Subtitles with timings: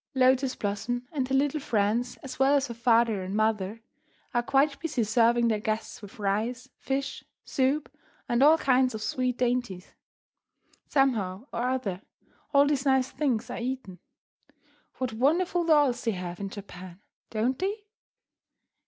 [0.15, 3.83] Lotus Blossom and her little friends, as well as her father and mother,
[4.33, 7.87] are quite busy serving their guests with rice, fish, soup,
[8.27, 9.93] and all kinds of sweet dainties.
[10.87, 12.01] Somehow or other,
[12.51, 13.99] all these nice things are eaten.
[14.97, 16.99] What wonderful dolls they have in Japan,
[17.29, 17.83] don't they?